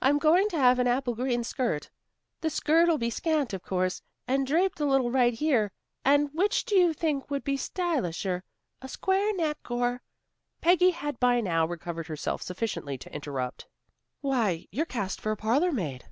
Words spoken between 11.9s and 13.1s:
herself sufficiently